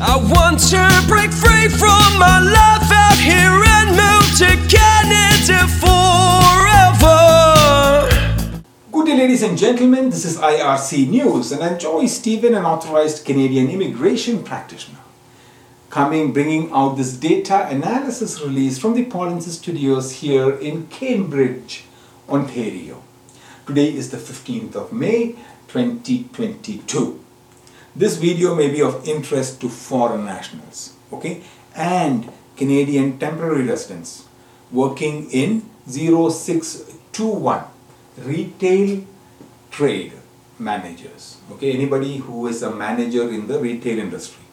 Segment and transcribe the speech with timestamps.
[0.00, 7.18] I want to break free from my life out here and move to Canada forever.
[8.92, 10.10] Good day, ladies and gentlemen.
[10.10, 15.00] This is IRC News, and I'm Joy Stephen, an authorized Canadian immigration practitioner,
[15.90, 21.86] coming bringing out this data analysis release from the Polinsys Studios here in Cambridge,
[22.28, 23.02] Ontario.
[23.66, 25.34] Today is the 15th of May,
[25.66, 27.24] 2022.
[27.98, 31.42] This video may be of interest to foreign nationals, okay,
[31.74, 34.24] and Canadian temporary residents
[34.70, 37.64] working in 0621
[38.18, 39.04] retail
[39.72, 40.12] trade
[40.60, 44.44] managers, okay, anybody who is a manager in the retail industry.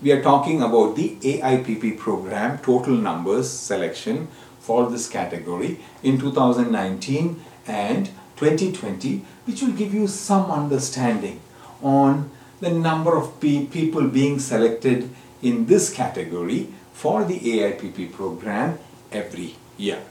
[0.00, 4.28] We are talking about the AIPP program total numbers selection
[4.60, 11.42] for this category in 2019 and 2020, which will give you some understanding
[11.82, 12.30] on
[12.64, 15.10] the number of pe- people being selected
[15.42, 18.78] in this category for the AIPP program
[19.12, 20.02] every year.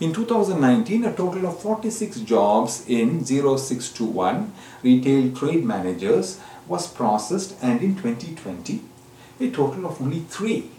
[0.00, 7.80] In 2019, a total of 46 jobs in 0621 retail trade managers was processed and
[7.80, 8.82] in 2020
[9.40, 10.70] a total of only 3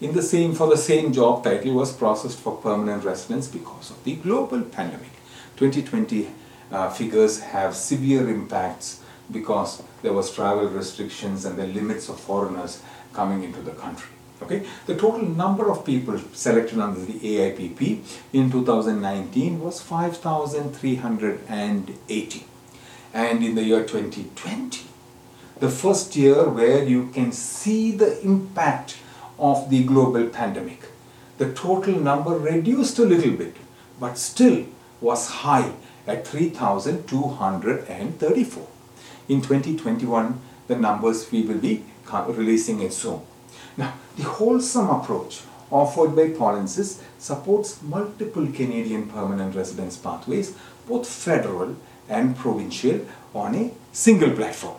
[0.00, 4.02] in the same for the same job title was processed for permanent residents because of
[4.04, 5.10] the global pandemic
[5.56, 6.28] 2020
[6.70, 9.00] uh, figures have severe impacts
[9.30, 14.08] because there was travel restrictions and the limits of foreigners coming into the country
[14.42, 14.66] okay?
[14.86, 17.98] The total number of people selected under the AIPP
[18.32, 22.46] in 2019 was 5380
[23.14, 24.86] and in the year 2020
[25.60, 28.96] the first year where you can see the impact
[29.38, 30.82] of the global pandemic
[31.38, 33.56] the total number reduced a little bit
[33.98, 34.66] but still
[35.00, 35.72] was high
[36.06, 38.68] at 3234
[39.28, 41.84] in 2021 the numbers we will be
[42.28, 43.20] releasing it soon
[43.78, 50.56] now, the wholesome approach offered by Polinsys supports multiple Canadian permanent residence pathways,
[50.88, 51.76] both federal
[52.08, 54.76] and provincial, on a single platform.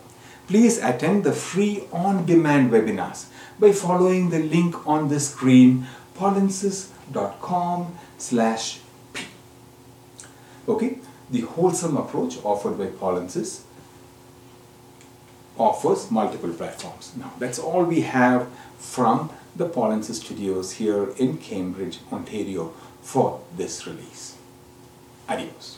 [0.47, 3.27] Please attend the free on-demand webinars
[3.57, 8.79] by following the link on the screen polinsys.com slash
[9.13, 9.23] p.
[10.67, 10.97] Okay,
[11.29, 13.61] the wholesome approach offered by Polinsys
[15.59, 17.11] offers multiple platforms.
[17.15, 18.47] Now, that's all we have
[18.79, 24.37] from the Polinsys Studios here in Cambridge, Ontario for this release.
[25.27, 25.67] Adios.